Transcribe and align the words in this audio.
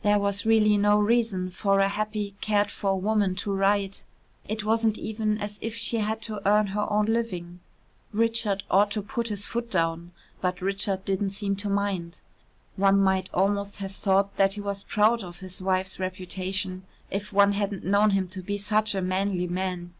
There 0.00 0.18
was 0.18 0.46
really 0.46 0.78
no 0.78 0.98
reason 0.98 1.50
for 1.50 1.80
a 1.80 1.88
happy, 1.90 2.34
cared 2.40 2.70
for 2.70 2.98
woman 2.98 3.34
to 3.34 3.52
write. 3.54 4.04
It 4.48 4.64
wasn't 4.64 4.96
even 4.96 5.36
as 5.36 5.58
if 5.60 5.74
she 5.74 5.98
had 5.98 6.22
to 6.22 6.40
earn 6.48 6.68
her 6.68 6.90
own 6.90 7.04
living. 7.04 7.60
Richard 8.10 8.62
ought 8.70 8.90
to 8.92 9.02
put 9.02 9.28
his 9.28 9.44
foot 9.44 9.70
down, 9.70 10.12
but 10.40 10.62
Richard 10.62 11.04
didn't 11.04 11.32
seem 11.36 11.56
to 11.56 11.68
mind. 11.68 12.20
One 12.76 13.00
might 13.00 13.28
almost 13.34 13.76
have 13.76 13.92
thought 13.92 14.34
that 14.38 14.54
he 14.54 14.62
was 14.62 14.82
proud 14.84 15.22
of 15.22 15.40
his 15.40 15.60
wife's 15.60 15.98
reputation, 15.98 16.84
if 17.10 17.30
one 17.30 17.52
hadn't 17.52 17.84
known 17.84 18.12
him 18.12 18.28
to 18.28 18.40
be 18.40 18.56
such 18.56 18.94
a 18.94 19.02
manly 19.02 19.46
man. 19.46 19.92